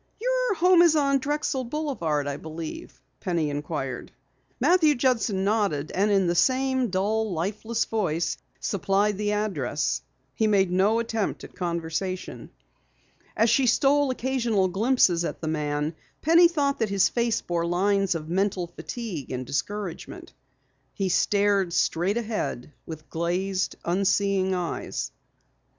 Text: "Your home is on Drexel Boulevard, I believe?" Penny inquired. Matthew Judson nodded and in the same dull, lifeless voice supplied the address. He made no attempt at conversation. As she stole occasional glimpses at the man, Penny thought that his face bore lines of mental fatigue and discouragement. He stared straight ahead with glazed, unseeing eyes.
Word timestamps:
"Your 0.19 0.55
home 0.55 0.81
is 0.81 0.95
on 0.95 1.19
Drexel 1.19 1.63
Boulevard, 1.63 2.25
I 2.25 2.37
believe?" 2.37 2.99
Penny 3.19 3.51
inquired. 3.51 4.11
Matthew 4.59 4.95
Judson 4.95 5.43
nodded 5.43 5.91
and 5.91 6.09
in 6.09 6.25
the 6.25 6.33
same 6.33 6.87
dull, 6.87 7.31
lifeless 7.31 7.85
voice 7.85 8.35
supplied 8.59 9.19
the 9.19 9.31
address. 9.33 10.01
He 10.33 10.47
made 10.47 10.71
no 10.71 10.97
attempt 10.97 11.43
at 11.43 11.53
conversation. 11.53 12.49
As 13.37 13.51
she 13.51 13.67
stole 13.67 14.09
occasional 14.09 14.69
glimpses 14.69 15.23
at 15.23 15.39
the 15.39 15.47
man, 15.47 15.93
Penny 16.23 16.47
thought 16.47 16.79
that 16.79 16.89
his 16.89 17.07
face 17.07 17.39
bore 17.41 17.67
lines 17.67 18.15
of 18.15 18.27
mental 18.27 18.65
fatigue 18.65 19.31
and 19.31 19.45
discouragement. 19.45 20.33
He 20.95 21.09
stared 21.09 21.73
straight 21.73 22.17
ahead 22.17 22.73
with 22.87 23.07
glazed, 23.11 23.75
unseeing 23.85 24.55
eyes. 24.55 25.11